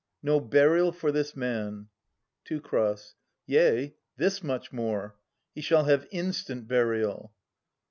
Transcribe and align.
No 0.23 0.39
burial 0.39 0.91
for 0.91 1.11
this 1.11 1.35
man! 1.35 1.89
Teu. 2.43 2.59
Yea, 3.45 3.93
this 4.17 4.41
much 4.41 4.73
more. 4.73 5.15
He 5.53 5.61
shall 5.61 5.83
have 5.83 6.07
instant 6.09 6.67
burial. 6.67 7.33